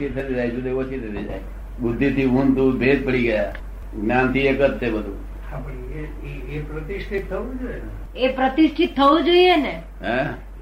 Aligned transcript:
ઓછી 0.00 0.08
થતી 0.08 0.34
જાય 0.34 0.50
જુદી 0.50 0.70
ઓછી 0.70 0.98
થતી 0.98 1.24
જાય. 1.24 1.40
બુદ્ધિ 1.80 2.10
થી 2.10 2.26
ઊંધ 2.26 2.56
તું 2.56 2.78
ભેદ 2.78 3.06
પડી 3.06 3.22
ગયા. 3.22 3.52
જ્ઞાનથી 4.00 4.38
એક 4.38 4.62
જ 4.62 4.78
છે 4.78 4.90
બધું. 4.90 5.30
એ- 6.50 6.62
પ્રતિષ્ઠિત 6.62 7.30
થવું 7.30 7.58
જોઈએ 7.58 7.72
ને? 7.72 8.20
એ 8.20 8.36
પ્રતિષ્ઠિત 8.36 8.96
થવું 8.96 9.24
જોઈએ 9.24 9.56
ને? 9.56 9.82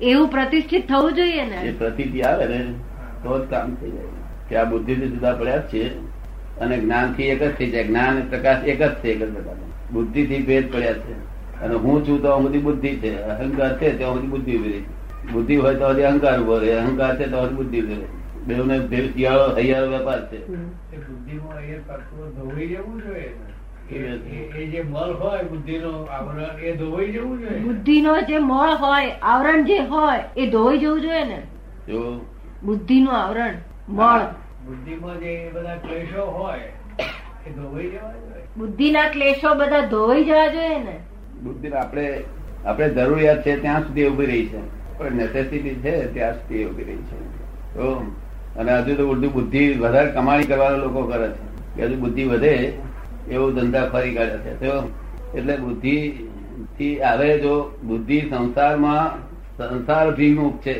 એવું 0.00 0.28
પ્રતિષ્ઠિત 0.28 0.88
થવું 0.88 1.12
જોઈએ 1.12 1.44
એ 1.68 1.72
પ્રતિથી 1.72 2.22
આવે 2.22 2.46
ને 2.46 2.64
તો 3.22 3.44
જ 3.44 3.48
કામ 3.48 3.74
થઈ 3.74 3.90
જાય. 3.90 4.04
કે 4.48 4.56
આ 4.56 4.64
બુદ્ધિ 4.64 4.94
થી 4.94 5.08
જુદા 5.08 5.32
પડ્યા 5.32 5.56
જ 5.56 5.62
છે. 5.62 5.98
અને 6.60 6.78
જ્ઞાનથી 6.78 7.22
એક 7.22 7.42
જ 7.42 7.52
થઈ 7.52 7.70
જાય. 7.70 7.84
જ્ઞાન 7.84 8.28
પ્રકાશ 8.30 8.64
એક 8.64 8.82
જ 8.82 8.94
છે 8.94 9.08
એક 9.08 9.22
જ 9.22 9.34
પ્રકાર 9.34 9.54
બુદ્ધિ 9.92 10.26
થી 10.26 10.42
ભેદ 10.42 10.72
પડ્યા 10.72 10.92
છે. 10.92 11.12
અને 11.60 11.74
હું 11.74 12.08
છું 12.08 12.22
તો 12.22 12.38
બધી 12.38 12.58
બુદ્ધિ 12.58 12.88
છે. 12.88 13.20
અહંકાર 13.20 13.78
છે 13.78 13.98
તો 13.98 14.14
બધી 14.14 14.26
બુદ્ધિ 14.26 14.58
ઊભી 14.58 14.72
રહી 14.72 14.84
બુદ્ધિ 15.32 15.56
હોય 15.56 15.74
તો 15.74 15.86
હજી 15.86 16.02
અહંકાર 16.02 16.40
ઊભો 16.42 16.58
રહે. 16.58 16.72
અહંકાર 16.72 17.20
છે 17.20 17.26
તો 17.26 17.48
બુદ્ધિ 17.48 17.82
ઊભી 17.82 17.94
રહે. 17.94 18.17
બેઉને 18.48 18.78
ભેદ 18.78 19.14
શિયાળો 19.14 19.56
હૈયાળો 19.56 19.86
વેપાર 19.86 20.26
છે. 20.28 20.46
બુદ્ધિ 20.46 21.36
ધોવાઈ 21.36 23.28
ને. 23.28 24.66
જે 24.66 24.82
મલ 24.82 25.12
હોય 25.12 25.42
બુદ્ધિનો 25.42 26.02
આવરણ 26.04 26.58
એ 26.60 26.72
ધોવાઈ 26.76 27.12
જવું 27.12 27.38
જોઈએ? 27.38 27.58
બુદ્ધિનો 27.58 28.20
જે 28.20 28.38
મળ 28.38 28.70
હોય 28.70 29.10
આવરણ 29.10 29.64
જે 29.64 29.78
હોય 29.78 30.18
એ 30.36 30.50
ધોઈ 30.50 30.78
જવું 30.78 31.00
જોઈએ 31.00 31.24
ને? 31.24 31.42
બુદ્ધિ 32.62 33.00
નું 33.00 33.14
આવરણ 33.16 33.54
મળ. 33.88 34.20
બુદ્ધિમાં 34.66 35.20
જે 35.20 35.50
બધા 35.54 35.76
ક્લેશો 35.76 36.24
હોય 36.24 36.58
એ 37.46 37.50
ધોવાઈ 37.50 37.88
જવા 37.88 38.12
જોઈએ. 38.12 38.44
બુદ્ધિના 38.56 39.08
ક્લેશો 39.08 39.54
બધા 39.54 39.80
ધોઈ 39.80 40.24
જવા 40.24 40.46
જોઈએ 40.46 40.78
ને? 40.78 41.00
બુદ્ધિ 41.42 41.68
આપણે 41.68 42.24
આપણે 42.66 42.88
જરૂરિયાત 42.88 43.46
છે 43.46 43.60
ત્યાં 43.60 43.86
સુધી 43.86 44.08
ઊભી 44.08 44.26
રહી 44.26 44.46
છે. 44.46 44.60
પણ 44.98 45.12
નેસેસિટી 45.12 45.74
છે 45.74 46.14
ત્યાં 46.14 46.34
સુધી 46.34 46.64
ઊભી 46.64 46.84
રહી 46.84 46.96
છે. 46.96 47.38
તો 47.74 48.12
અને 48.56 48.72
હજુ 48.72 48.96
તો 48.96 49.04
ઉલટું 49.08 49.32
બુદ્ધિ 49.32 49.74
વધારે 49.74 50.10
કમાણી 50.10 50.44
કરવાના 50.44 50.76
લોકો 50.76 51.02
કરે 51.02 51.28
છે. 51.28 51.44
કે 51.76 51.86
હજુ 51.86 51.96
બુદ્ધિ 51.96 52.24
વધે, 52.24 52.54
એવું 53.26 53.54
ધંધા 53.54 53.88
ફરી 53.88 54.14
કાઢે 54.14 54.38
છે. 54.38 54.52
તો 54.60 54.72
એટલે 55.34 55.56
બુદ્ધિ 55.56 55.96
થી 56.78 57.00
આવે 57.00 57.38
જો 57.38 57.54
બુદ્ધિ 57.82 58.20
સંસારમાં, 58.20 59.10
સંસાર 59.58 60.14
ભીમુખ 60.14 60.60
છે 60.62 60.74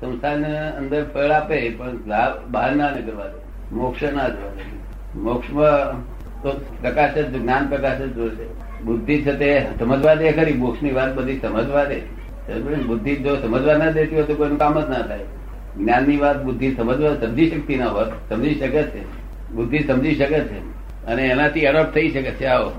સંસારને 0.00 0.72
અંદર 0.78 1.04
ફળ 1.14 1.30
આપે, 1.30 1.70
પણ 1.70 1.96
લાભ 2.06 2.34
બહાર 2.50 2.76
ના 2.76 2.90
નીકળવા 2.90 3.24
દે. 3.24 3.38
મોક્ષ 3.70 4.02
ના 4.02 4.28
જવા 4.28 4.52
દે. 4.56 4.62
મોક્ષમાં 5.14 6.04
તો 6.42 6.50
પ્રકાશ 6.80 7.14
જ, 7.14 7.38
જ્ઞાન 7.38 7.68
પ્રકાશ 7.68 7.98
જ 7.98 8.12
જોશે. 8.14 8.46
બુદ્ધિ 8.80 9.22
છે 9.22 9.32
તે 9.32 9.66
સમજવા 9.78 10.14
દે 10.14 10.32
ખરી 10.32 10.52
મોક્ષની 10.54 10.92
વાત 10.92 11.14
બધી 11.14 11.40
સમજવા 11.40 11.84
દે. 11.84 11.98
બુદ્ધિ 12.86 13.16
જો 13.16 13.36
સમજવા 13.36 13.76
ના 13.76 13.90
દેતી 13.90 14.14
હોય 14.14 14.24
તો 14.24 14.34
કોઈનું 14.34 14.58
કામ 14.58 14.80
જ 14.80 14.88
ના 14.88 15.02
થાય. 15.02 15.26
જ્ઞાનની 15.78 16.16
વાત 16.16 16.42
બુદ્ધિ 16.42 16.74
સમજવા 16.74 17.14
સમજી 17.14 17.50
શકતી 17.50 17.76
ના 17.76 17.86
હોત 17.86 18.06
સમજી 18.28 18.54
શકે 18.54 18.82
છે. 18.82 19.02
બુદ્ધિ 19.52 19.78
સમજી 19.78 20.14
શકે 20.14 20.40
છે. 20.40 20.58
અને 21.06 21.22
એનાથી 21.26 21.60
એડોપ્ટ 21.60 21.94
થઈ 21.94 22.08
શકે 22.10 22.30
છે. 22.30 22.46
આવો. 22.46 22.72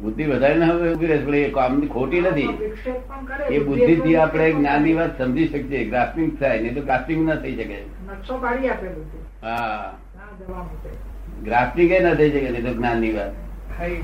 બુદ્ધિ 0.00 0.24
વધારે 0.24 0.54
ના 0.54 0.66
હવે 0.66 0.94
ઊભી 0.94 1.06
રહેશે 1.06 1.24
પણ 1.24 1.34
એ 1.34 1.48
કામની 1.48 1.86
ખોટી 1.86 2.20
નથી. 2.20 2.48
એ 3.50 3.58
બુદ્ધિ 3.58 3.96
થી 3.96 4.16
આપણે 4.16 4.52
જ્ઞાનની 4.52 4.94
વાત 4.94 5.18
સમજી 5.18 5.48
શકીએ 5.48 5.84
ગ્રાફિંગ 5.84 6.40
થાય 6.40 6.60
નહીં 6.60 6.74
તો 6.74 6.80
ગ્રાફ્ટિંગ 6.80 7.28
ના 7.28 7.34
થઈ 7.34 7.54
શકે. 7.56 7.82
હા. 9.42 9.92
ના 10.16 10.36
જવા 10.38 11.92
એ 11.94 12.00
ના 12.00 12.14
થઈ 12.14 12.30
શકે 12.30 12.50
નહીં 12.50 12.66
તો 12.66 12.74
જ્ઞાનની 12.74 13.12
વાત 13.12 13.32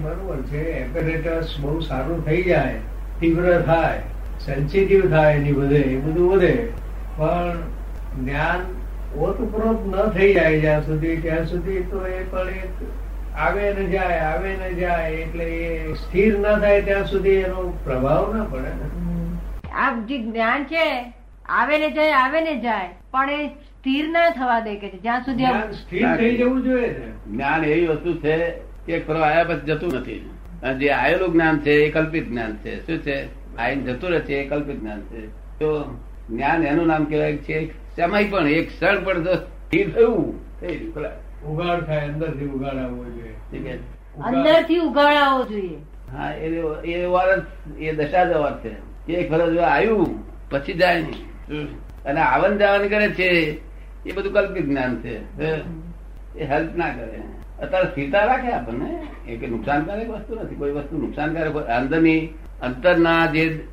બરોબર 0.03 0.43
છે. 0.43 0.59
એપેરેટસ 0.59 1.55
બહુ 1.61 1.81
સારું 1.81 2.27
થઈ 2.27 2.43
જાય 2.43 2.75
તીવ્ર 3.21 3.61
થાય. 3.61 4.03
સેન્સિટિવ 4.47 5.11
થાય 5.11 5.35
એની 5.37 5.53
બધે 5.53 5.81
એ 5.93 5.97
બધું 6.05 6.33
વધે. 6.33 6.55
પણ 7.17 7.57
જ્ઞાન 8.19 8.61
ઓતપ્રોત 9.27 9.81
ન 9.87 9.97
થઈ 10.11 10.35
જાય 10.35 10.61
જ્યાં 10.61 10.85
સુધી 10.87 11.17
ત્યાં 11.25 11.47
સુધી 11.47 11.83
તો 11.91 12.07
એ 12.07 12.21
પણ 12.31 12.49
એક 12.49 12.71
આવે 13.47 13.65
ને 13.75 13.85
જાય 13.87 14.19
આવે 14.29 14.51
ને 14.61 14.71
જાય 14.75 15.11
એટલે 15.25 15.45
એ 15.45 15.95
સ્થિર 15.95 16.39
ના 16.39 16.55
થાય 16.59 16.83
ત્યાં 16.89 17.07
સુધી 17.11 17.37
એનો 17.49 17.65
પ્રભાવ 17.85 18.31
ના 18.37 18.47
પડે 18.53 18.73
ને. 18.79 18.87
આ 19.75 19.91
જે 20.09 20.19
જ્ઞાન 20.19 20.65
છે 20.73 20.87
આવે 21.59 21.79
ને 21.79 21.91
જાય 21.99 22.13
આવે 22.23 22.41
ને 22.41 22.55
જાય 22.61 22.89
પણ 23.13 23.31
એ 23.31 23.47
સ્થિર 23.69 24.09
ના 24.09 24.31
થવા 24.31 24.61
દે 24.67 24.75
કે 24.81 24.91
જ્યાં 24.97 25.25
સુધી 25.25 25.53
સ્થિર 25.83 26.17
થઈ 26.17 26.33
જવું 26.37 26.65
જોઈએ 26.65 26.91
જ્ઞાન 27.27 27.65
એવી 27.65 27.87
વસ્તુ 27.87 28.17
છે 28.25 28.37
કે 28.87 29.03
આયા 29.13 29.45
પછી 29.45 29.67
જતું 29.67 29.95
નથી. 30.01 30.21
જે 30.81 30.91
આયેલું 30.91 31.33
જ્ઞાન 31.33 31.57
છે 31.61 31.73
એ 31.85 31.87
કલ્પિત 31.91 32.29
જ્ઞાન 32.29 32.53
છે. 32.65 32.75
શું 32.87 32.99
છે? 33.07 33.17
આઈને 33.59 33.83
જતું 33.83 34.11
રહેશે 34.11 34.35
એ 34.35 34.49
કલ્પિત 34.49 34.81
જ્ઞાન 34.81 35.01
છે. 35.01 35.27
તો 35.29 35.99
જ્ઞાન 36.31 36.63
એનું 36.63 36.87
નામ 36.87 37.05
કહેવાય 37.05 37.37
છે 37.37 37.73
સમય 37.97 38.25
પણ 38.25 38.49
એક 38.49 38.69
ક્ષણ 38.69 39.05
પણ 39.05 39.25
જો 39.25 39.35
સ્થિર 39.35 39.91
થયું. 39.91 40.41
થઈ 40.61 40.77
ગયું. 40.77 40.95
ઉગાડ 41.53 41.81
થાય 41.81 42.09
અંદરથી 42.09 42.47
ઉગાડ 42.47 42.77
આવવો 42.77 43.05
જોઈએ. 43.05 43.35
છે? 43.69 43.75
ઉગાડ- 44.17 44.43
આવવો 45.15 45.45
જોઈએ. 45.45 45.77
હા 46.17 46.35
એ 46.35 46.47
એ 46.91 47.05
વાર 47.05 47.47
એ 47.79 47.93
દશા 47.93 48.25
જ 48.25 48.33
વાર 48.33 48.61
છે. 48.61 49.13
એક 49.13 49.31
ફરજ 49.31 49.59
આવ્યું 49.59 50.25
પછી 50.51 50.73
જાય 50.73 51.01
નહીં. 51.01 51.55
અને 52.05 52.21
આવન 52.21 52.59
જાવન 52.59 52.89
કરે 52.89 53.09
છે 53.09 53.59
એ 54.07 54.13
બધું 54.13 54.33
કલ્પિત 54.33 54.65
જ્ઞાન 54.65 54.97
છે. 54.97 55.43
એ 56.39 56.45
હેલ્પ 56.45 56.77
ના 56.77 56.89
કરે. 56.89 57.23
અત્યારે 57.63 57.91
સ્થિરતા 57.91 58.25
રાખે 58.25 58.53
આપણને. 58.53 59.07
એ 59.29 59.37
કે 59.37 59.47
નુકસાનકારક 59.47 60.09
વસ્તુ 60.09 60.35
નથી. 60.35 60.55
કોઈ 60.55 60.71
વસ્તુ 60.71 60.99
નુકસાનકારક 60.99 61.53
અંદર 61.53 61.67
અંદરની 61.67 62.35
અંતરના 62.63 63.27
જે 63.27 63.69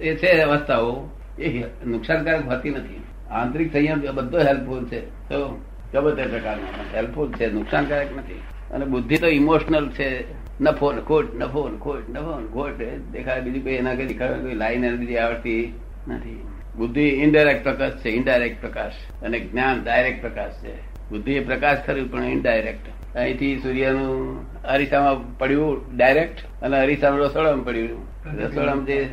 એ 0.00 0.14
છે 0.14 0.40
અવસ્થાઓ, 0.40 1.08
એ 1.38 1.64
નુકસાનકારક 1.86 2.48
હોતી 2.48 2.70
નથી. 2.70 3.02
આંતરિક 3.30 3.72
સંયમ 3.72 4.00
બધો 4.14 4.38
હેલ્પફુલ 4.38 4.84
છે. 4.84 5.00
તો 5.28 5.64
ગમે 5.92 6.26
પ્રકારનો 6.26 6.66
હેલ્પફુલ 6.94 7.32
છે, 7.32 7.52
નુકસાનકારક 7.52 8.16
નથી. 8.16 8.42
અને 8.70 8.84
બુદ્ધિ 8.84 9.16
તો 9.16 9.26
ઇમોશનલ 9.26 9.88
છે. 9.88 10.42
નફો 10.60 10.92
ખોટ 10.92 11.34
નફો 11.34 11.78
ખોટ 11.80 12.10
નફો 12.10 12.48
ખોટ 12.52 12.78
દેખાય 13.12 13.40
બીજું 13.40 13.62
કોઈ 13.62 13.72
એના 13.72 13.94
કઈ 13.94 14.06
દેખાડે 14.06 14.34
કોઈ 14.34 14.54
લાઈન 14.54 14.84
એને 14.84 14.96
બીજી 14.96 15.16
આવડતી 15.16 15.80
નથી. 16.08 16.46
બુદ્ધિ 16.76 17.00
ઇનડાયરેક્ટ 17.00 17.62
પ્રકાશ 17.62 17.92
છે 17.92 18.08
ઇનડાયરેક્ટ 18.08 18.60
પ્રકાશ. 18.60 18.92
અને 19.22 19.40
જ્ઞાન 19.40 19.84
ડાયરેક્ટ 19.84 20.20
પ્રકાશ 20.20 20.52
છે. 20.64 20.74
બુદ્ધિ 21.10 21.32
એ 21.32 21.44
પ્રકાશ 21.44 21.78
ખરું, 21.86 22.12
પણ 22.12 22.24
ઇનડાયરેક્ટ 22.24 22.91
અહીંથી 23.14 23.58
સૂર્યનું 23.58 24.46
અરીસામાં 24.62 25.38
પડ્યું 25.38 25.96
ડાયરેક્ટ 25.96 26.62
અને 26.62 26.78
અરીસામાં 26.78 27.20
રસોડામાં 27.20 27.64
પડ્યું. 27.64 28.06
રસોડામાં 28.38 28.84
જે 28.84 29.08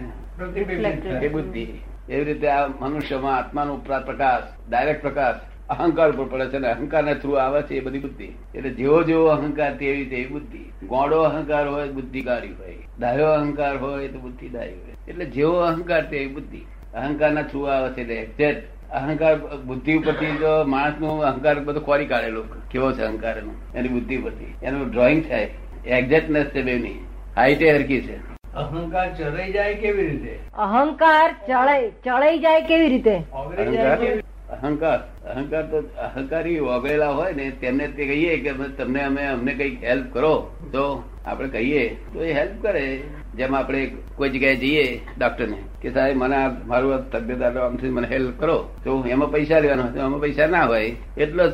એ 1.25 1.27
બુદ્ધિ. 1.27 1.67
એવી 2.09 2.23
રીતે 2.23 2.47
આ 2.47 2.67
મનુષ્યમાં 2.67 3.37
આત્માનો 3.37 3.77
પ્રા- 3.77 4.05
પ્રકાશ 4.05 4.69
ડાયરેક્ટ 4.69 5.01
પ્રકાશ 5.01 5.35
અહંકાર 5.69 6.11
ઉપર 6.11 6.25
પડે 6.25 6.45
છે 6.45 6.55
અને 6.55 6.67
અહંકારના 6.67 7.13
થ્રુ 7.13 7.31
આવે 7.31 7.61
છે 7.61 7.75
એ 7.75 7.79
બધી 7.79 7.99
બુદ્ધિ. 7.99 8.31
એટલે 8.55 8.69
જેવો 8.69 9.03
જેવો 9.03 9.25
અહંકાર 9.25 9.73
તેવી 9.73 9.95
રીતે 9.95 10.15
એવી 10.15 10.25
બુદ્ધિ. 10.25 10.87
ગોળો 10.87 11.21
અહંકાર 11.21 11.67
હોય 11.67 11.89
બુદ્ધિકારી 11.89 12.53
હોય. 12.53 12.77
ડાયો 12.99 13.25
અહંકાર 13.25 13.77
હોય 13.77 14.07
તો 14.07 14.19
બુદ્ધિદાયી 14.19 14.73
હોય. 14.73 14.95
એટલે 15.07 15.25
જેવો 15.25 15.53
અહંકાર 15.53 16.05
તેવી 16.09 16.27
બુદ્ધિ. 16.27 16.61
અહંકારના 16.93 17.41
થ્રુ 17.41 17.61
આવે 17.61 17.89
છે 17.89 18.51
અહંકાર 18.89 19.35
બુદ્ધિ 19.37 19.97
ઉપરથી 19.97 20.25
જો 20.25 20.63
નો 21.01 21.17
અહંકાર 21.17 21.59
બધો 21.59 21.79
ખોરી 21.79 22.05
કાઢેલો 22.05 22.43
કેવો 22.71 22.91
છે 22.91 23.03
અહંકાર 23.03 23.37
એનો 23.37 23.51
એની 23.75 23.89
બુદ્ધિ 23.89 24.17
ઉપરથી. 24.17 24.53
એનું 24.63 24.89
ડ્રોઈંગ 24.91 25.23
થાય. 25.29 25.49
એક્ઝેક્ટનેસ 25.85 26.45
છે 26.45 26.61
બેની. 26.61 27.05
હાઈટે 27.35 27.77
હરકી 27.77 28.01
છે. 28.01 28.17
અહંકાર 28.53 29.15
ચડાઈ 29.15 29.51
જાય 29.51 29.73
કેવી 29.73 30.07
રીતે? 30.07 30.39
અહંકાર 30.57 31.31
ચડાઈ 31.31 31.89
ચડાઈ 31.89 32.39
જાય 32.39 32.61
કેવી 32.61 32.89
રીતે? 32.89 34.28
અહંકાર 34.63 35.29
અહંકાર 35.29 35.63
તો 35.63 35.77
અહંકારી 35.77 36.59
વગેલા 36.59 37.09
હોય 37.09 37.33
ને 37.33 37.49
તેમને 37.49 37.87
તે 37.87 38.05
કહીએ 38.05 38.37
કે 38.37 38.51
તમને 38.51 39.03
અમે 39.03 39.25
અમને 39.25 39.53
કંઈક 39.53 39.83
હેલ્પ 39.83 40.13
કરો. 40.13 40.51
તો 40.71 41.03
આપણે 41.25 41.47
કહીએ, 41.47 41.97
તો 42.13 42.23
એ 42.23 42.33
હેલ્પ 42.33 42.61
કરે. 42.61 43.01
જેમ 43.35 43.55
આપણે 43.55 43.91
કોઈ 44.15 44.29
જગ્યાએ 44.29 44.55
જઈએ 44.55 45.01
ડોક્ટરને 45.17 45.57
કે 45.81 45.91
સાહેબ, 45.91 46.17
મને 46.17 46.35
આ 46.35 46.51
મારું 46.65 47.11
તબિયત 47.11 47.41
આમથી 47.41 47.89
મને 47.89 48.07
હેલ્પ 48.07 48.39
કરો. 48.39 48.69
તો 48.83 49.05
એમાં 49.09 49.31
પૈસા 49.31 49.59
લેવાનો 49.59 49.83
હોય 49.83 49.91
એમાં 49.91 50.21
પૈસા 50.21 50.47
ના 50.47 50.65
હોય, 50.65 50.95
એટલો 51.17 51.47
જ 51.47 51.53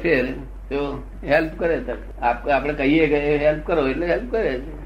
તો 0.70 1.04
હેલ્પ 1.24 1.60
કરે 1.60 1.82
આપ- 2.22 2.52
આપણે 2.52 2.74
કહીએ 2.74 3.08
કે 3.08 3.38
હેલ્પ 3.38 3.68
કરો, 3.68 3.88
એટલે 3.88 4.08
હેલ્પ 4.08 4.32
કરે. 4.32 4.58
પણ 4.58 4.85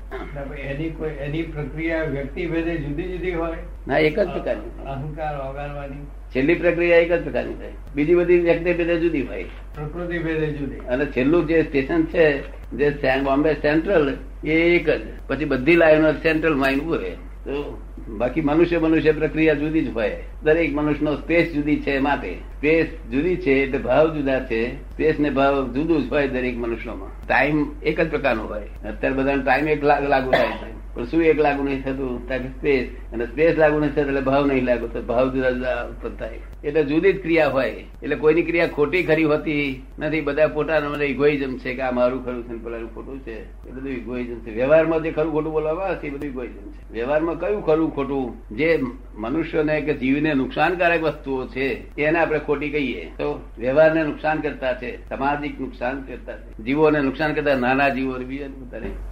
એની 0.57 0.89
કોઈ 0.89 1.09
એની 1.09 1.41
પ્રક્રિયા 1.43 2.03
વ્યક્તિ 2.03 2.45
ભેદે 2.45 2.75
જુદી 2.75 3.03
જુદી 3.03 3.31
હોય. 3.31 3.57
ના 3.87 3.97
એક 3.97 4.19
જ 4.19 4.29
પ્રકારની 4.29 4.85
અહંકાર 4.85 5.35
ઓગાળવાની. 5.35 6.05
છેલ્લી 6.05 6.55
પ્રક્રિયા 6.55 6.97
એક 6.97 7.11
જ 7.11 7.23
પ્રકારની 7.23 7.53
થાય. 7.53 7.71
બીજી 7.95 8.15
બધી 8.15 8.39
વ્યક્તિ 8.39 8.73
ભેદે 8.73 8.99
જુદી 8.99 9.21
હોય. 9.21 9.43
પ્રકૃતિ 9.43 10.19
ભેદે 10.19 10.47
જુદી. 10.47 10.75
અને 10.75 11.05
છેલ્લું 11.05 11.47
જે 11.47 11.63
સ્ટેશન 11.63 12.03
છે 12.03 12.41
જે 12.71 12.89
બોમ્બે 13.23 13.53
સેન્ટ્રલ 13.53 14.17
એ 14.43 14.51
એક 14.51 14.89
જ. 14.89 15.01
પછી 15.27 15.45
બધી 15.45 15.75
લાઈનો 15.75 16.11
સેન્ટ્રલમાં 16.11 16.73
ઉભું 16.73 16.97
રહે. 16.97 17.09
તો 17.09 17.81
બાકી 18.07 18.41
મનુષ્ય 18.41 18.79
મનુષ્ય 18.79 19.11
પ્રક્રિયા 19.11 19.53
જુદી 19.53 19.81
જ 19.81 19.93
હોય. 19.93 20.23
દરેક 20.43 20.75
મનુષ્યનો 20.75 21.15
સ્પેસ 21.15 21.53
જુદી 21.53 21.79
છે 21.79 21.99
માટે. 21.99 22.33
સ્પેસ 22.33 22.87
જુદી 23.11 23.35
છે 23.35 23.51
એટલે 23.51 23.77
ભાવ 23.77 24.15
જુદા 24.15 24.39
છે. 24.39 24.75
સ્પેસ 24.91 25.19
ને 25.19 25.29
ભાવ 25.29 25.73
જુદું 25.73 26.09
જ 26.09 26.11
હોય 26.11 26.27
દરેક 26.27 26.57
મનુષ્યમાં. 26.57 27.27
ટાઈમ 27.27 27.71
એક 27.83 28.01
જ 28.01 28.09
પ્રકારનો 28.09 28.43
હોય. 28.43 28.61
અત્યારે 28.61 29.15
બધાને 29.15 29.43
ટાઈમ 29.43 29.67
એક 29.67 29.83
લાગુ 29.83 30.31
થાય 30.31 30.47
છે. 30.47 30.79
પણ 30.95 31.05
શું 31.05 31.23
એક 31.23 31.39
લાગુ 31.39 31.63
નહીં 31.63 31.83
થતું? 31.83 32.27
તાકે 32.27 32.47
સ્પેસ. 32.47 33.13
અને 33.13 33.25
સ્પેસ 33.25 33.57
લાગુ 33.57 33.79
નહીં 33.79 33.91
થતું 33.91 34.07
એટલે 34.07 34.21
ભાવ 34.21 34.45
નહીં 34.45 34.65
લાગુ 34.65 34.87
તો 34.87 35.01
ભાવ 35.01 35.33
જુદા 35.33 35.51
જુદા 35.51 35.83
ઉત્પન્ન 35.83 36.15
થાય. 36.15 36.39
એટલે 36.63 36.83
જુદી 36.83 37.13
જ 37.13 37.21
ક્રિયા 37.21 37.47
હોય. 37.47 37.69
એટલે 38.03 38.15
કોઈની 38.15 38.41
ક્રિયા 38.41 38.67
ખોટી 38.67 39.03
ખરી 39.03 39.23
હોતી 39.23 39.83
નથી. 39.99 40.21
બધા 40.21 40.47
પોતાના 40.47 40.89
મને 40.89 41.05
ઇગોઇઝમ 41.05 41.57
છે 41.57 41.73
કે 41.73 41.81
આ 41.81 41.91
મારું 41.91 42.25
ખરું 42.25 42.43
છે 42.43 42.63
પેલાનું 42.63 42.95
ખોટું 42.95 43.19
છે. 43.19 43.67
એ 43.67 43.71
બધું 43.71 43.89
ઇગોઇઝમ 43.89 44.39
છે. 44.39 44.51
વ્યવહારમાં 44.51 45.03
જે 45.03 45.11
ખરું 45.11 45.31
ખોટું 45.31 45.51
બોલવામાં 45.51 45.85
આવે 45.85 45.95
છે 45.95 46.07
એ 46.07 46.09
બધું 46.09 46.29
ઇગોઇઝમ 46.29 46.71
છે. 46.71 46.93
વ્યવહારમાં 46.93 47.39
કયું 47.39 47.65
ખરું 47.65 47.88
ખોટું 47.89 48.55
જે 48.55 48.79
મનુષ્યને 49.15 49.81
કે 49.81 49.93
જીવને 49.93 50.33
નુકસાનકારક 50.33 51.01
વસ્તુઓ 51.01 51.47
છે, 51.47 51.97
એને 52.01 52.19
આપણે 52.19 52.39
ખોટી 52.39 52.69
કહીએ. 52.69 53.05
તો 53.05 53.49
વ્યવહારને 53.57 54.03
નુકસાન 54.03 54.41
કરતા 54.41 54.73
છે, 54.73 55.09
સામાજિક 55.09 55.59
નુકસાન 55.59 56.01
કરતા 56.01 56.37
છે. 56.37 56.63
જીવોને 56.63 57.01
નુકસાન 57.01 57.33
કરતા 57.33 57.55
નાના 57.55 57.89
જીવો 57.89 58.15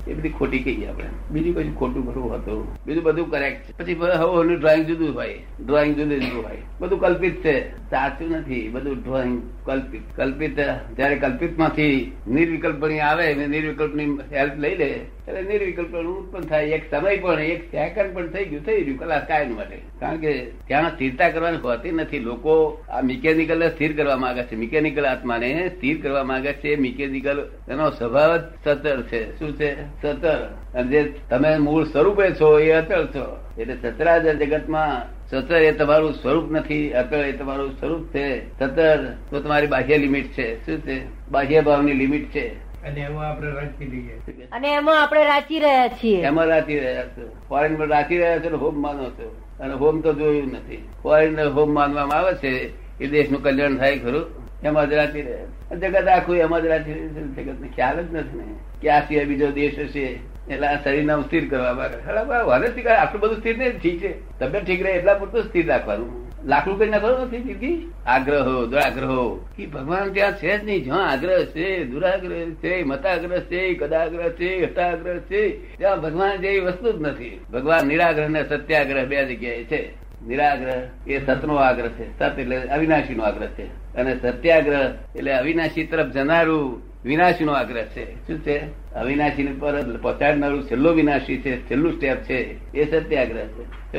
એ 0.07 0.13
બધી 0.13 0.29
ખોટી 0.29 0.59
કહીએ 0.59 0.87
આપણે. 0.87 1.05
બીજું 1.31 1.55
કશું 1.55 1.75
ખોટું 1.75 2.05
ખોટું 2.05 2.35
હતું. 2.35 2.77
બીજું 2.87 3.03
બધું 3.03 3.31
કરેક્ટ 3.31 3.63
છે. 3.63 3.77
પછી 3.77 3.93
હવે 3.93 4.55
ડ્રોઈંગ 4.55 4.85
જુદું 4.85 5.15
હોય. 5.15 5.39
ડ્રોઈંગ 5.65 5.95
જુદું 5.95 6.19
જુદું 6.19 6.43
હોય. 6.43 6.57
બધું 6.79 6.99
કલ્પિત 6.99 7.35
છે. 7.35 7.69
સાચું 7.89 8.31
નથી. 8.31 8.69
બધું 8.69 9.03
ડ્રોઈંગ 9.03 9.41
કલ્પિત. 9.65 10.01
કલ્પિત, 10.15 10.59
જયારે 10.97 11.15
કલ્પિતમાંથી 11.15 12.11
નિર્વિકલ્પ 12.27 12.85
આવે 13.03 13.33
નિર્વિકલ્પની 13.33 14.19
હેલ્પ 14.33 14.53
લઈ 14.57 14.75
લે 14.75 14.99
એટલે 15.27 15.41
નિર્વિકલ્પ 15.41 15.95
ઉત્પન્ન 15.95 16.43
થાય, 16.43 16.65
એક 16.65 16.91
સમય 16.91 17.17
પણ, 17.17 17.39
એક 17.39 17.71
સેકન્ડ 17.71 18.13
પણ 18.13 18.27
થઈ 18.27 18.45
ગયું, 18.45 18.65
થઈ 18.65 18.81
રહ્યું 18.81 18.99
કલાક 18.99 19.27
કાયમ 19.27 19.55
માટે. 19.55 19.81
કારણ 19.99 20.17
કે 20.17 20.33
ત્યાં 20.67 20.89
સ્થિરતા 20.89 21.29
કરવાની 21.29 21.57
હોતી 21.57 21.91
નથી. 21.91 22.19
લોકો 22.19 22.83
આ 22.89 23.01
મિકેનિકલ 23.01 23.69
સ્થિર 23.69 23.97
કરવા 23.97 24.17
માંગે 24.17 24.43
છે. 24.43 24.55
મિકેનિકલ 24.55 25.05
આત્માને 25.05 25.71
સ્થિર 25.77 26.01
કરવા 26.01 26.23
માંગે 26.23 26.53
છે. 26.53 26.75
મિકેનિકલ 26.75 27.49
એનો 27.69 27.89
સ્વભાવ 27.89 28.37
જ 28.37 28.41
સતર 28.63 29.01
છે. 29.01 29.39
શું 29.39 29.55
છે? 29.55 30.01
સતર. 30.01 30.57
અને 30.73 30.87
જે 30.87 31.13
તમે 31.29 31.57
મૂળ 31.57 31.83
સ્વરૂપે 31.83 32.31
છો, 32.31 32.59
એ 32.59 32.71
અચળ 32.71 33.05
છો. 33.05 33.43
એટલે 33.57 33.75
સતરાજર 33.75 34.33
જગતમાં, 34.33 35.17
સતર 35.27 35.55
એ 35.55 35.71
તમારું 35.71 36.13
સ્વરૂપ 36.13 36.51
નથી 36.51 36.91
અતળ 36.91 37.17
એ 37.17 37.31
તમારું 37.31 37.79
સ્વરૂપ 37.79 38.07
છે. 38.07 38.59
સતર 38.59 39.13
તો 39.29 39.39
તમારી 39.39 39.67
બાહ્ય 39.67 39.97
લિમિટ 39.97 40.27
છે. 40.27 40.65
શું 40.65 40.79
છે? 40.79 41.29
બાહ્ય 41.31 41.61
ભાવની 41.61 41.93
લિમિટ 41.93 42.25
છે. 42.29 42.66
અને 42.83 43.01
એમાં 43.01 43.29
આપણે 43.29 43.51
રાચી 43.51 43.85
લઈએ. 43.85 44.45
અને 44.51 44.73
એમાં 44.73 45.03
આપણે 45.03 45.23
રાચી 45.23 45.59
રહ્યા 45.59 45.87
છીએ. 45.87 46.23
એમાં 46.23 46.45
રાચી 46.45 46.79
રહ્યા 46.79 47.03
છો. 47.03 47.35
ફોરેનમાં 47.49 47.87
રાચી 47.87 48.17
રહ્યા 48.17 48.39
છો 48.39 48.57
હોમ 48.57 48.81
માનો 48.81 49.09
છો. 49.09 49.41
અને 49.59 49.73
હોમ 49.73 50.01
તો 50.01 50.13
જોયું 50.13 50.47
નથી. 50.47 50.89
ફોરેન 51.03 51.39
હોમ 51.39 51.73
માનવામાં 51.73 52.17
આવે 52.17 52.33
છે. 52.33 52.73
એ 53.03 53.07
દેશનું 53.07 53.43
કલ્યાણ 53.43 53.77
થાય 53.77 53.99
ખરું. 53.99 54.25
એમાં 54.63 54.89
જ 54.89 54.93
રાખી 54.93 55.21
રહ્યા 55.21 55.75
જગત 55.75 56.07
આખું 56.07 56.37
એમાં 56.37 56.61
જ 56.61 56.65
રાચી 56.65 56.93
રહ્યું 56.93 57.09
છે. 57.09 57.43
જગત 57.43 57.75
ખ્યાલ 57.75 58.05
જ 58.05 58.13
નથી 58.13 58.37
ને. 58.37 58.43
કે 58.81 58.89
આ 58.89 58.99
સિવાય 58.99 59.25
બીજો 59.25 59.51
દેશ 59.51 59.79
હશે. 59.79 60.19
એટલે 60.49 60.67
આ 60.67 60.83
શરીર 60.83 61.03
નામ 61.03 61.21
સ્થિર 61.21 61.49
કરવા 61.49 61.73
માંગે 61.73 62.67
સ્થિર 62.67 62.87
આટલું 62.87 63.21
બધું 63.21 63.37
સ્થિર 63.37 63.57
નહીં. 63.57 63.79
ઠીક 63.79 64.01
છે. 64.01 64.39
તબિયત 64.39 64.65
ઠીક 64.65 64.83
રહે 64.83 64.91
એટલા 64.91 65.13
પૂરતું 65.13 65.43
સ્થિર 65.43 65.67
રાખવાનું. 65.67 66.26
લાકડું 66.45 66.79
કઈ 66.79 66.89
નાખવાનું 66.89 67.19
નથી 67.19 67.37
જિંદગી 67.37 67.91
આગ્રહો, 68.05 68.65
દુરાગ્રહો. 68.65 69.45
કે 69.57 69.65
ભગવાન 69.65 70.13
ત્યાં 70.13 70.37
છે 70.37 70.57
જ 70.57 70.65
નહીં. 70.65 70.83
જ્યાં 70.83 71.09
આગ્રહ 71.09 71.45
છે, 71.45 71.83
દુરાગ્રહ 71.83 72.35
છે, 72.35 72.83
મતાગ્રહ 72.83 73.39
છે, 73.39 73.73
કદાગ્રહ 73.73 74.29
છે, 74.29 74.65
હતાગ્રહ 74.65 75.17
છે, 75.17 75.77
ત્યાં 75.77 76.01
ભગવાન 76.01 76.37
જેવી 76.37 76.59
વસ્તુ 76.59 76.91
જ 76.91 77.01
નથી. 77.01 77.41
ભગવાન 77.53 77.87
નિરાગ્રહ 77.87 78.27
ને 78.27 78.43
સત્યાગ્રહ 78.43 79.05
બે 79.05 79.25
જગ્યાએ 79.25 79.63
છે. 79.63 80.07
નિરાગ્રહ 80.27 81.09
એ 81.11 81.25
સતનો 81.25 81.55
આગ્રહ 81.55 81.87
છે. 81.87 82.19
સત 82.19 82.39
એટલે 82.39 82.61
અવિનાશી 82.61 83.15
નો 83.15 83.23
આગ્રહ 83.23 83.47
છે. 83.47 83.95
અને 83.95 84.15
સત્યાગ્રહ 84.21 84.93
એટલે 85.15 85.31
અવિનાશી 85.31 85.85
તરફ 85.85 86.05
જનારું 86.05 86.86
વિનાશી 87.05 87.45
નો 87.45 87.51
આગ્રહ 87.51 87.83
છે. 87.83 88.27
શું 88.27 88.39
છે? 88.39 88.57
અવિનાશી 88.93 89.47
પર 89.59 89.97
પહોંચાડનારું 89.97 90.63
છેલ્લો 90.63 90.91
વિનાશી 90.91 91.41
છે, 91.41 91.69
છેલ્લું 91.69 91.93
સ્ટેપ 91.93 92.17
છે, 92.17 92.71
એ 92.73 92.91
સત્યાગ્રહ 92.91 93.47
છે. 93.47 93.97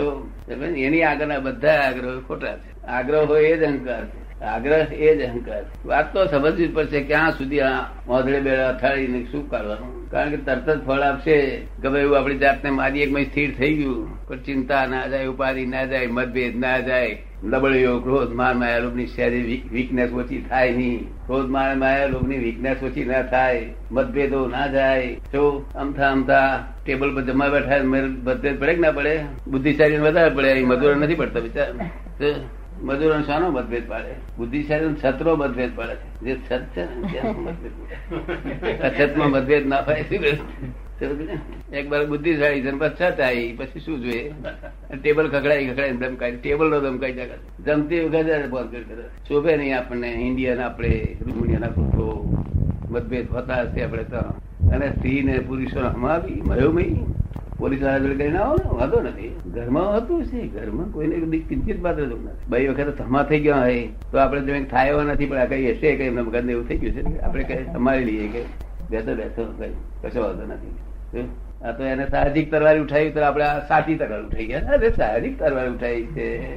એની 0.58 1.02
આગળના 1.02 1.38
બધા 1.38 1.72
આગ્રહો 1.72 2.20
ખોટા 2.20 2.56
છે. 2.56 2.86
આગ્રહ 2.86 3.24
હોય 3.24 3.44
એ 3.44 3.56
જ 3.56 3.62
અહંકાર 3.62 4.06
છે. 4.06 4.44
આગ્રહ 4.44 4.86
એ 4.92 5.16
જ 5.16 5.28
અહંકાર 5.28 5.64
વાત 5.84 6.12
તો 6.12 6.26
સમજવી 6.26 6.68
પડશે 6.68 7.00
ક્યાં 7.00 7.30
સુધી 7.30 7.60
આ 7.60 7.80
મોધડે 8.06 8.40
બેડા 8.40 8.68
અથાળીને 8.68 9.26
શું 9.30 9.50
કરવાનું 9.50 10.10
કારણ 10.10 10.30
કે 10.30 10.36
તરત 10.36 10.70
જ 10.70 10.84
ફળ 10.84 11.00
આપશે. 11.00 11.66
ગમે 11.78 12.00
એવું 12.00 12.18
આપણી 12.18 12.38
જાતને 12.38 12.70
મારી 12.70 13.00
એક 13.00 13.30
સ્થિર 13.30 13.54
થઈ 13.54 13.74
ગયું. 13.74 14.26
પણ 14.26 14.36
ચિંતા 14.36 14.86
ના 14.86 15.06
જાય, 15.06 15.26
ઉપાધિ 15.26 15.66
ના 15.66 15.84
જાય, 15.84 16.06
મતભેદ 16.06 16.58
ના 16.58 16.78
જાય. 16.78 17.27
લબડીઓ 17.44 18.00
ક્રોધ, 18.00 18.32
માર, 18.32 18.54
માયા, 18.54 18.78
લોભની 18.78 19.06
શેરી 19.06 19.62
વીકનેસ 19.72 20.12
ઓછી 20.12 20.40
થાય 20.48 20.72
નહીં. 20.72 21.08
ક્રોધ, 21.26 21.48
માર, 21.48 21.76
માયા, 21.76 22.06
લોભની 22.06 22.38
વીકનેસ 22.38 22.82
ઓછી 22.82 23.04
ના 23.04 23.22
થાય. 23.22 23.74
મતભેદો 23.92 24.46
ના 24.46 24.66
જાય. 24.66 25.14
તો 25.32 25.70
અમથા 25.74 26.10
અમથા 26.10 26.68
ટેબલ 26.84 27.14
પર 27.14 27.22
જમા 27.22 27.48
બેઠા 27.48 27.82
મતભેદ 27.82 28.60
પડે 28.60 28.74
કે 28.74 28.80
ના 28.80 28.92
પડે? 28.92 29.20
બુદ્ધિશાળી 29.46 29.98
વધારે 29.98 30.34
પડે. 30.34 30.52
અહીં 30.52 30.66
મજૂરો 30.66 30.94
નથી 30.94 31.14
પડતા 31.14 31.40
બિચાર 31.40 31.68
મજૂર 32.82 33.22
શાનો 33.22 33.50
મતભેદ 33.50 33.88
પાડે? 33.88 34.12
બુદ્ધિશાળી 34.38 34.94
છત્રો 35.04 35.36
મતભેદ 35.36 35.70
પાડે 35.76 35.94
છે. 35.94 36.20
જે 36.20 36.34
છત 36.46 36.62
છે 36.76 36.84
ને 36.84 37.30
મતભેદ 37.30 38.82
અછતમાં 38.82 39.30
મતભેદ 39.30 39.66
ના 39.66 39.80
થાય 39.80 40.04
એક 41.00 41.90
વાર 41.90 42.06
બુદ્ધિશાળી 42.06 42.62
છે 42.62 42.70
પછી 42.70 42.94
છત 43.00 43.20
આવી, 43.20 43.56
પછી 43.58 43.80
શું 43.80 44.02
જોઈએ? 44.02 44.32
ટેબલ 45.02 45.28
ખખડાઈ 45.28 45.66
ખખડાઈ 45.66 45.92
ધમકાય 45.92 46.32
ટેબલ 46.32 46.70
નો 46.70 46.80
ધમકાઈ 46.80 47.12
જાય 47.12 47.28
જમતી 47.66 48.00
વખતે 48.00 48.48
ફોન 48.50 48.66
કરી 48.66 48.82
શોભે 49.28 49.56
નહીં 49.56 49.78
આપણને. 49.78 50.10
ઇન્ડિયન 50.12 50.60
આપણે 50.60 51.16
રૂમુનિયાના 51.20 51.66
પુત્રો 51.66 52.06
મતભેદ 52.90 53.30
હોતા 53.30 53.54
હશે 53.54 53.82
આપણે 53.82 54.04
તો. 54.04 54.16
અને 54.70 54.90
સ્ત્રી 54.90 55.22
ને 55.22 55.38
પુરુષો 55.38 55.80
હમાવી 55.80 56.42
મયોમય 56.46 56.84
પોલીસવાળા 57.58 57.98
જોડે 57.98 58.28
ના 58.28 58.40
આવો 58.40 58.56
ને 58.56 58.78
વાંધો 58.78 59.00
નથી. 59.00 59.36
ઘરમાં 59.46 59.96
હતું 59.96 60.24
છે. 60.24 60.46
ઘરમાં 60.46 60.92
કોઈને 60.92 61.38
ચિંતિત 61.38 61.76
દુઃખ 61.76 62.20
નથી. 62.24 62.50
બે 62.50 62.68
વખત 62.68 62.98
થમા 62.98 63.22
થઈ 63.22 63.40
ગયા 63.40 63.60
હોય. 63.60 63.88
તો 64.12 64.18
આપણે 64.18 64.40
જો 64.40 64.64
થાય 64.64 64.92
નથી 64.92 65.26
પણ 65.26 65.38
આ 65.38 65.44
કઈ 65.44 65.72
હશે 65.72 65.96
કઈ 65.96 66.04
એમના 66.04 66.22
મગજ 66.22 66.50
એવું 66.50 66.68
થઈ 66.68 66.78
ગયું 66.78 66.94
છે? 66.94 67.20
આપણે 67.20 67.44
કઈ 67.44 67.64
સંભાળી 67.64 68.04
લઈએ 68.04 68.28
કે 68.28 68.67
બેસો 68.90 69.14
બેસો 69.14 69.74
કશો 70.02 70.22
વાંધો 70.22 70.46
નથી. 70.46 70.78
આ 71.62 71.72
તો 71.72 71.84
એને 71.84 72.08
સાહજિક 72.08 72.50
તરવારી 72.50 72.80
ઉઠાવી, 72.80 73.10
તો 73.10 73.22
આપણે 73.22 73.44
સાચી 73.68 73.94
તરવાર 73.94 74.22
ઉઠાઈ 74.22 74.46
ગયા. 74.46 74.60
અરે, 74.60 74.90
સાહજિક 74.90 75.38
તરવારી 75.38 75.68
ઉઠાવી 75.68 76.06
છે. 76.06 76.56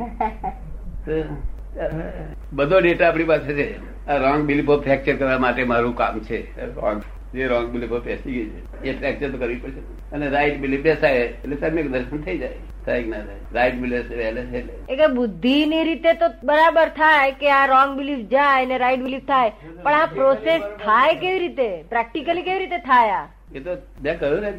બધો 2.54 2.80
ડેટા 2.80 3.08
આપણી 3.08 3.24
પાસે 3.24 3.54
છે. 3.54 3.92
આ 4.08 4.18
રોંગ 4.18 4.46
બિલીફો 4.46 4.78
ફ્રેક્ચર 4.78 5.16
કરવા 5.16 5.40
માટે 5.40 5.64
મારું 5.64 5.96
કામ 5.96 6.20
છે. 6.20 6.66
રોંગ 6.76 7.02
જે 7.34 7.48
રોંગ 7.48 7.68
બિલીફો 7.74 8.00
બેસી 8.10 8.34
ગઈ 8.36 8.50
છે. 8.50 8.62
એ 8.90 8.98
ફ્રેક્ચર 9.00 9.32
તો 9.32 9.38
કરવી 9.38 9.62
પડશે. 9.64 9.82
અને 10.16 10.30
રાઈટ 10.36 10.60
બિલીફ 10.66 10.84
બેસાય 10.90 11.24
એટલે 11.26 11.58
સમ્યક 11.64 11.92
દર્શન 11.96 12.22
થઈ 12.28 12.38
જાય. 12.38 12.58
થાય 12.86 13.04
ના 13.12 13.22
થાય? 13.26 13.42
રાઈટ 13.56 13.82
બિલીફ 13.82 14.12
એટલે 14.30 14.46
એટલે 14.90 15.08
બુદ્ધિ 15.18 15.58
ની 15.74 15.84
રીતે 15.90 16.14
તો 16.24 16.32
બરાબર 16.44 16.88
થાય 17.02 17.36
કે 17.42 17.52
આ 17.58 17.66
રોંગ 17.74 17.92
બિલીફ 17.98 18.24
જાય 18.32 18.66
ને 18.72 18.78
રાઈટ 18.86 19.04
બિલીફ 19.10 19.28
થાય. 19.28 19.52
પણ 19.84 20.00
આ 20.00 20.08
પ્રોસેસ 20.16 20.62
થાય 20.86 21.20
કેવી 21.26 21.44
રીતે? 21.46 21.70
પ્રેક્ટિકલી 21.94 22.48
કેવી 22.50 22.64
રીતે 22.66 22.80
થાય 22.90 23.20
આ? 23.20 23.28
એ 23.56 23.60
તો 23.60 23.72
મેં 24.04 24.20
કહ્યું 24.20 24.42
ને 24.42 24.52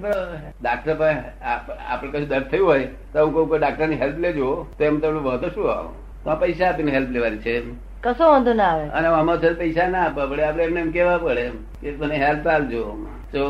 ડાક્ટર 0.63 0.95
પાસે 0.95 1.19
આપણે 1.51 2.11
કશું 2.11 2.29
દર્દ 2.29 2.49
થયું 2.51 2.69
હોય 2.69 2.87
તો 3.13 3.27
હું 3.27 3.35
કહું 3.35 3.59
ડાક્ટરની 3.59 4.01
હેલ્પ 4.05 4.19
લેજો. 4.27 4.49
તો 4.79 4.85
એમ 4.85 4.99
તમને 5.05 5.21
વધુ 5.29 5.49
શું 5.55 5.71
આવો? 5.75 5.91
તો 6.25 6.37
પૈસા 6.37 6.69
આપીને 6.69 6.93
હેલ્પ 6.93 7.11
લેવાની 7.11 7.41
છે 7.41 7.55
કશો 8.03 8.25
વાંધો 8.27 8.53
ના 8.55 8.71
આવે. 8.71 8.87
અને 8.91 9.09
આમાં 9.11 9.39
છે 9.39 9.51
પૈસા 9.55 9.89
ના 9.89 10.05
આપવા 10.05 10.27
પડે 10.27 10.45
આપડે 10.45 10.65
એમને 10.65 10.81
એમ 10.81 10.91
કેવા 10.93 11.19
પડે 11.19 11.45
કે 11.83 11.97
મને 11.99 12.17
હેલ્પ 12.17 12.47
આપજો 12.47 12.83
જો 13.33 13.45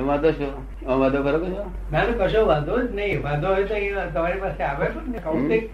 વાંધો 0.00 0.30
છો 0.32 0.46
શું? 0.46 0.54
વાંધો 0.94 1.20
ખરો 1.22 1.38
કશો 1.40 1.64
ના 1.90 2.04
કશો 2.20 2.40
વાંધો 2.46 2.74
જ 2.80 2.90
નહીં. 2.92 3.22
વાંધો 3.22 3.48
હોય 3.48 3.66
તો 3.66 3.76
તમારી 4.10 4.40
પાસે 4.40 4.62
આવે 4.62 4.86
પણ 4.88 5.08
ને 5.08 5.18
કૌતિક 5.20 5.64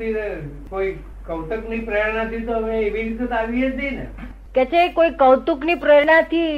કોઈ 0.71 0.91
કૌતુકની 1.27 1.81
પ્રેરણા 1.81 2.27
થી 2.27 2.43
તો 2.43 2.53
અમે 2.55 2.75
એવી 2.81 3.03
રીતે 3.03 3.27
તો 3.27 3.35
આવીએ 3.35 3.69
જ 3.69 3.77
નહીં 3.77 3.97
ને. 3.97 4.07
કે 4.55 4.65
છે 4.67 4.83
કોઈ 4.91 5.13
કૌતુકની 5.15 5.77
પ્રેરણા 5.77 6.23
થી 6.25 6.51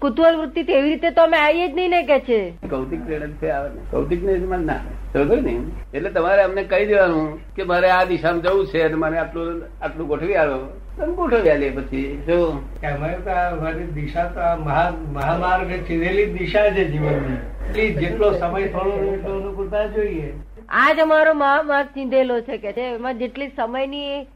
કુતૂહલ 0.00 0.36
વૃત્તિ 0.36 0.60
એવી 0.70 0.82
રીતે 0.84 1.10
તો 1.12 1.22
અમે 1.22 1.38
આવીએ 1.38 1.68
જ 1.68 1.74
નહીં 1.74 1.90
ને 1.90 2.02
કે 2.04 2.18
છે. 2.22 2.40
કૌતિક 2.70 3.00
પ્રેરણા 3.06 3.54
આવે 3.54 3.68
કૌતિક 3.90 4.20
ને 4.22 4.38
ના 4.62 4.80
ને? 5.14 5.60
એટલે 5.94 6.10
તમારે 6.10 6.42
અમને 6.42 6.62
કહી 6.62 6.86
દેવાનું 6.86 7.40
કે 7.56 7.64
મારે 7.64 7.90
આ 7.90 8.04
દિશામાં 8.04 8.42
જવું 8.42 8.66
છે 8.66 8.82
અને 8.82 8.94
મને 8.94 9.18
આટલું 9.18 9.62
આટલું 9.82 10.08
ગોઠવી 10.08 10.36
આવો 10.36 10.58
તમે 10.96 11.14
ગોઠવી 11.14 11.50
આલે 11.50 11.70
પછી, 11.70 12.16
જો. 12.26 12.60
અમારે 12.82 13.14
તો 13.14 13.60
મારી 13.60 13.84
દિશા 13.84 14.24
તો 14.24 14.64
મહામાર્ગ 14.64 15.70
ચીધેલી 15.86 16.26
દિશા 16.26 16.70
છે 16.70 16.84
જીવનની. 16.84 17.38
એટલી 17.68 17.94
જેટલો 17.94 18.32
સમય 18.32 18.66
થોડો 18.66 19.14
એટલો 19.14 19.36
અનુકૂળતા 19.36 19.86
જોઈએ. 19.86 20.32
આજ 20.68 20.98
અમારો 21.00 21.34
માર્ગ 21.34 21.88
ચીંધેલો 21.94 22.40
છે 22.40 22.56
કે 22.58 22.72
છે. 22.72 22.84
એમાં 22.94 23.18
જેટલી 23.18 23.50
સમયની 23.56 24.26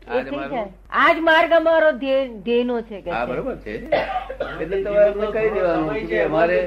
આજ 0.90 1.18
માર્ગ 1.20 1.52
અમારો 1.52 1.90
ધ્યેયનો 1.92 2.80
છે 2.82 3.00
કે 3.00 3.10
બરોબર 3.30 3.56
છે. 3.56 3.74
એટલે 4.60 4.82
તમારે 4.82 5.12
કહી 5.34 5.50
દેવાનું 5.54 6.06
કે 6.10 6.22
અમારે 6.22 6.58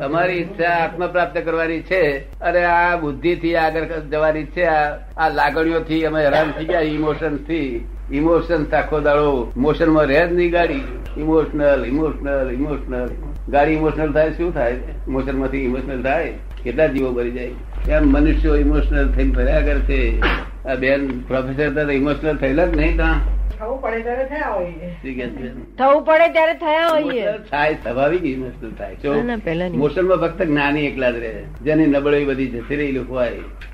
તમારી 0.00 0.38
ઈચ્છા 0.42 0.76
આત્મ 0.82 1.06
પ્રાપ્ત 1.06 1.38
કરવાની 1.38 1.82
છે 1.90 2.02
અને 2.40 2.60
આ 2.64 2.96
બુદ્ધિ 2.96 3.34
થી 3.42 3.56
આગળ 3.56 3.84
જવાની 4.12 4.46
છે. 4.56 4.64
આ 4.66 5.28
લાગણીઓ 5.38 5.80
થી 5.90 6.04
અમે 6.06 6.20
હેરાન 6.24 6.52
થઈ 6.58 6.70
ગયા 6.72 6.80
ઇમોશનથી 6.96 7.70
ઇમોશન 8.12 8.66
આખો 8.72 9.00
દાડો 9.00 9.28
મોશનમાં 9.56 10.06
રહે 10.06 10.22
જ 10.28 10.32
નહીં 10.32 10.50
ગાડી. 10.50 10.84
ઇમોશનલ 11.16 11.80
ઇમોશનલ 11.92 12.52
ઇમોશનલ 12.58 13.10
ગાડી 13.48 13.72
ઇમોશનલ 13.72 14.12
થાય 14.12 14.30
શું 14.30 14.54
થાય? 14.54 14.72
ઇમોશનમાંથી 15.08 15.58
ઇમોશનલ 15.58 16.02
થાય 16.02 16.32
કેટલા 16.64 16.86
જીવો 16.86 17.12
ભરી 17.12 17.30
જાય? 17.30 17.50
એમ 17.90 18.08
મનુષ્યો 18.08 18.56
ઇમોશનલ 18.56 19.12
થઈને 19.12 19.32
ફર્યા 19.32 19.60
કરે 19.60 19.80
છે. 19.80 20.20
આ 20.66 20.74
બેન 20.74 21.20
પ્રોફેસર 21.20 21.80
હતા 21.80 21.92
ઇમોશનલ 21.92 22.36
થયેલા 22.36 22.66
જ 22.66 22.76
નહીં 22.76 22.96
ત્યાં 22.96 23.42
થવું 23.58 23.80
પડે 23.82 24.00
ત્યારે 24.02 24.24
થયા 24.24 24.48
હોઈએ. 24.48 24.90
શું 24.90 25.14
કે 25.14 25.26
છે 25.28 25.76
થવું 25.78 26.02
પડે 26.04 26.28
ત્યારે 26.28 26.54
થયા 26.54 27.72
સ્વાભાવિક 27.82 28.24
ઇમોશનલ 28.24 28.72
થાય. 28.72 28.94
મોશન. 28.94 29.76
મોશનમાં 29.78 30.18
ફક્ત 30.18 30.42
જ્ઞાની 30.42 30.86
એકલા 30.86 31.10
જ 31.10 31.14
રહે. 31.14 31.34
જેની 31.64 31.86
નબળી 31.86 32.24
બધી 32.24 32.46
જતી 32.46 32.76
રહેલી 32.76 32.98
હોય 32.98 33.30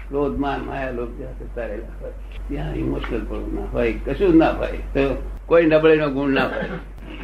ક્રોધ 0.09 0.39
માન 0.39 0.61
માયા 0.65 0.91
લોક 0.91 1.11
રહેલા 1.57 2.11
ત્યાં 2.49 2.75
ઇમોશનલ 2.75 3.25
પણ 3.25 3.55
ના 3.55 3.65
હોય 3.73 3.93
કશું 3.93 4.33
જ 4.33 4.37
ના 4.37 4.51
હોય. 4.51 4.69
તો 4.69 5.23
કોઈ 5.47 5.67
નબળી 5.67 5.97
નો 5.97 6.09
ગુણ 6.09 6.31
ના 6.31 6.45
હોય. 6.45 6.65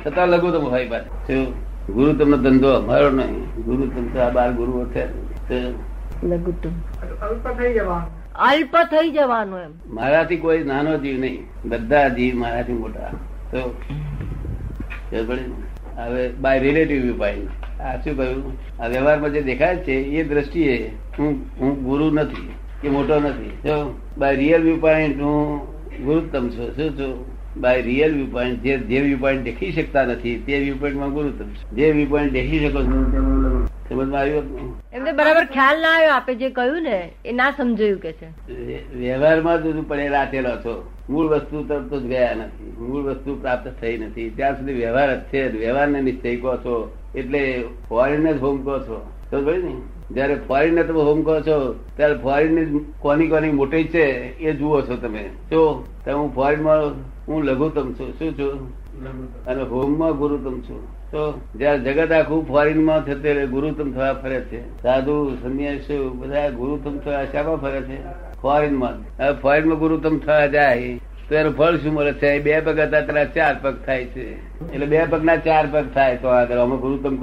છતાં 0.06 0.28
લઘુત્તમ 0.28 0.64
હોય 0.64 0.88
પાછું. 0.88 1.26
શું? 1.26 1.73
ગુરુ 1.92 2.12
તમને 2.12 2.36
ધંધો 2.36 2.68
અમારો 2.68 3.10
નહીં. 3.10 3.44
ગુરુ 3.44 3.86
તમ 3.86 4.06
તો 4.06 4.20
આ 4.20 4.30
બાર 4.30 4.50
લઘુત્તમ. 6.24 6.70
અલ્પ 7.26 7.48
થઈ 7.48 7.74
જવાનું. 7.74 8.34
અલ્પ 8.34 8.76
થઈ 8.76 9.10
જવાનું 9.10 9.58
એમ. 9.58 9.70
મારાથી 9.86 10.36
કોઈ 10.36 10.64
નાનો 10.64 10.98
જીવ 10.98 11.20
નહીં. 11.20 11.46
બધા 11.64 12.08
જીવ 12.08 12.36
મારાથી 12.36 12.72
મોટા. 12.72 13.10
તો? 13.50 13.74
હવે 15.96 16.28
બાય 16.28 16.58
રિલેટિવ 16.58 17.02
વ્યૂ 17.02 17.14
આ 17.80 17.96
શું 17.96 18.16
કહ્યું? 18.16 18.52
આ 18.82 18.86
વ્યવહારમાં 18.86 19.32
જે 19.32 19.42
દેખાય 19.42 19.76
છે 19.76 19.92
એ 19.92 20.28
દ્રષ્ટિએ 20.28 20.96
હું 21.18 21.46
હું 21.60 21.82
ગુરુ 21.84 22.10
નથી 22.10 22.54
કે 22.82 22.88
મોટો 22.88 23.20
નથી. 23.20 23.50
જો 23.50 24.00
બાય 24.18 24.36
રિયલ 24.36 24.62
વ્યૂ 24.62 24.76
પોઈન્ટ 24.76 25.20
હું 25.20 25.58
ગુરુત્તમ 26.04 26.48
છું. 26.48 26.76
શું 26.76 26.90
છું? 26.90 27.33
બાય 27.56 27.82
રિયલ 27.82 28.14
વ્યૂ 28.14 28.26
પોઈન્ટ 28.26 28.62
જે 28.62 28.78
જે 28.78 29.00
વ્યૂ 29.00 29.18
પોઈન્ટ 29.18 29.42
દેખી 29.42 29.72
શકતા 29.72 30.04
નથી 30.04 30.42
તે 30.46 30.58
વ્યૂ 30.58 30.76
પોઈન્ટમાં 30.80 31.12
ગુરુ 31.12 31.30
જે 31.72 31.90
વ્યૂ 31.90 32.06
પોઈન્ટ 32.08 32.32
દેખી 32.32 32.68
શકો 32.68 32.82
છો 32.82 33.66
સમજમાં 33.88 34.20
આવ્યું 34.20 34.82
એમને 34.92 35.12
બરાબર 35.12 35.44
ખ્યાલ 35.44 35.80
ના 35.80 35.88
આવ્યો 35.88 36.12
આપે 36.12 36.34
જે 36.34 36.50
કહ્યું 36.50 36.82
ને 36.82 37.10
એ 37.24 37.32
ના 37.32 37.50
સમજાયું 37.50 38.00
કે 38.00 38.12
છે. 38.12 38.28
વ્યવહારમાં 38.96 39.62
બધું 39.62 39.88
પડે 39.88 40.08
રાખેલો 40.08 40.50
છો. 40.50 40.92
મૂળ 41.10 41.26
વસ્તુ 41.26 41.64
તરફ 41.64 41.90
તો 41.90 42.00
ગયા 42.00 42.34
નથી. 42.34 42.76
મૂળ 42.78 43.02
વસ્તુ 43.02 43.40
પ્રાપ્ત 43.40 43.80
થઈ 43.80 43.98
નથી. 43.98 44.30
ત્યાં 44.30 44.56
સુધી 44.56 44.72
વ્યવહાર 44.72 45.16
જ 45.16 45.20
છે. 45.20 45.58
વ્યવહારને 45.58 46.00
નિશ્ચય 46.00 46.36
કહો 46.36 46.56
છો. 46.56 46.96
એટલે 47.14 47.64
ફોરેન 47.88 48.32
જ 48.32 48.40
હોમ 48.40 48.64
કહો 48.64 48.78
છો. 48.78 49.10
ને 49.40 49.76
જયારે 50.14 50.34
ફોરેન 50.34 50.82
તમે 50.82 51.00
હોમ 51.00 51.22
કહો 51.22 51.40
છો 51.40 51.74
ત્યારે 51.96 52.14
ફોરેનની 52.14 52.84
કોની 52.98 53.28
કોની 53.28 53.50
મોટી 53.50 53.84
છે 53.84 54.38
એ 54.38 54.52
જુઓ 54.52 54.80
છો 54.80 54.96
તમે. 54.96 55.30
જો 55.50 55.86
હું 56.06 56.34
ફોરેનમાં 56.34 56.86
હું 57.28 57.44
લઘુત્તમ 57.44 57.92
છું. 57.92 58.12
શું 58.18 58.32
છું? 58.32 58.84
અને 59.46 59.62
હોમમાં 59.62 60.16
ગુરુત્તમ 60.16 60.60
છું. 60.60 60.84
તો 60.84 61.40
જયારે 61.56 61.78
જગત 61.78 62.12
આખું 62.12 62.48
ફોરેનમાં 62.48 63.04
થતે 63.04 63.46
ગુરુત્તમ 63.46 63.92
થવા 63.92 64.12
ફરે 64.12 64.40
છે. 64.40 64.82
સાધુ 64.82 65.36
સંન્યાસી 65.42 65.98
બધા 65.98 66.48
ગુરુત્તમ 66.48 66.98
થવા 66.98 67.24
શામાં 67.24 67.56
ફરે 67.56 67.80
છે. 67.80 67.98
ફોરેનમાં. 68.42 69.24
હવે 69.24 69.32
ફોરેનમાં 69.32 69.78
ગુરુત્તમ 69.78 70.18
થવા 70.18 70.46
જાય 70.46 71.00
તો 71.28 71.34
એનું 71.34 71.56
ફળ 71.56 71.76
શું 71.76 71.92
મળે 71.92 72.12
છે? 72.12 72.38
બે 72.38 72.60
પગ 72.60 72.78
હતા 72.78 73.00
ત્યારે 73.00 73.24
ચાર 73.34 73.56
પગ 73.62 73.74
થાય 73.86 74.04
છે. 74.04 74.28
એટલે 74.72 74.86
બે 74.86 75.04
પગ 75.04 75.24
ના 75.24 75.36
ચાર 75.36 75.66
પગ 75.72 75.84
થાય 75.94 76.16
તો 76.16 76.28
આગળ 76.28 76.56
અમે 76.56 76.76
ગુરુત્તમ 76.76 77.16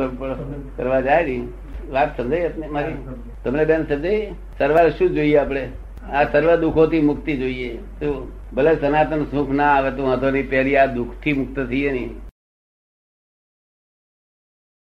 કરવા 0.78 1.02
જાય 1.02 1.26
ને. 1.26 1.48
વાત 1.92 2.18
સમજાય 2.18 2.52
મારી? 2.72 2.96
તમને 3.44 3.66
બેન 3.66 3.84
સમજાય 3.84 4.32
સરવાર 4.60 4.90
શું 4.90 5.16
જોઈએ 5.16 5.38
આપણે? 5.38 5.70
આ 6.14 6.24
સર્વ 6.24 6.56
દુઃખોથી 6.56 7.02
મુક્તિ 7.02 7.38
જોઈએ. 7.38 7.78
શું? 8.00 8.32
ભલે 8.56 8.76
સનાતન 8.76 9.24
સુખ 9.24 9.50
ના 9.50 9.64
આવે 9.64 9.92
તો 9.92 10.04
વાંધો 10.04 10.32
નહીં 10.32 10.50
પહેલી 10.50 10.78
આ 10.78 10.86
દુઃખથી 10.86 11.34
મુક્ત 11.34 11.60
થઈએ 11.60 11.92
નહીં. 11.92 12.16